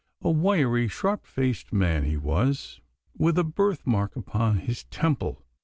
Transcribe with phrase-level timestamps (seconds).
[0.23, 2.81] A wiry, sharp faced man he was,
[3.15, 5.45] with a birth mark upon his temple.